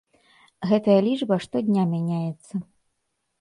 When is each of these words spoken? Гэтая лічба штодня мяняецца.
Гэтая 0.71 0.95
лічба 1.07 1.37
штодня 1.45 1.83
мяняецца. 1.93 2.53